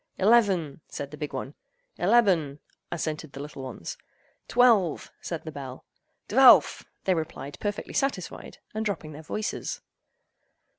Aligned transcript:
"Eleven!" 0.17 0.81
said 0.87 1.11
the 1.11 1.17
big 1.17 1.31
one. 1.31 1.53
"Eleben!" 1.99 2.57
assented 2.91 3.33
the 3.33 3.39
little 3.39 3.61
ones. 3.61 3.99
"Twelve!" 4.47 5.11
said 5.21 5.43
the 5.43 5.51
bell. 5.51 5.85
"Dvelf!" 6.27 6.83
they 7.03 7.13
replied 7.13 7.59
perfectly 7.59 7.93
satisfied, 7.93 8.57
and 8.73 8.83
dropping 8.83 9.11
their 9.11 9.21
voices. 9.21 9.79